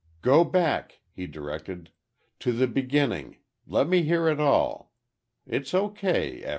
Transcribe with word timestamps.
"Go 0.23 0.43
back," 0.43 1.01
he 1.13 1.27
directed, 1.27 1.91
"to 2.39 2.51
the 2.53 2.65
beginning. 2.65 3.37
Let 3.67 3.87
me 3.87 4.01
hear 4.01 4.27
it 4.29 4.39
all. 4.39 4.93
It's 5.45 5.75
O. 5.75 5.93